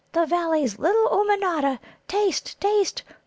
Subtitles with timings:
[0.13, 1.77] The Valleys, little Ummanodda!
[2.07, 3.03] Taste, taste!